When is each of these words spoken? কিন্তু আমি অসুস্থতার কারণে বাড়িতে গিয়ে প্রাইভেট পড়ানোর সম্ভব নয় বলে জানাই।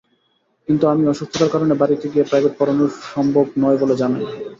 কিন্তু 0.67 0.85
আমি 0.87 1.03
অসুস্থতার 1.07 1.53
কারণে 1.53 1.73
বাড়িতে 1.81 2.05
গিয়ে 2.11 2.27
প্রাইভেট 2.29 2.53
পড়ানোর 2.57 2.91
সম্ভব 3.11 3.45
নয় 3.57 3.77
বলে 3.81 3.95
জানাই। 4.01 4.23